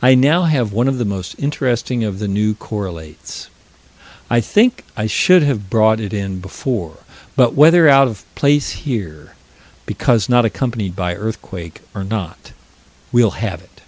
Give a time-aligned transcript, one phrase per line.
[0.00, 3.48] I now have one of the most interesting of the new correlates.
[4.30, 6.98] I think I should have brought it in before,
[7.34, 9.32] but, whether out of place here,
[9.86, 12.52] because not accompanied by earthquake, or not,
[13.10, 13.80] we'll have it.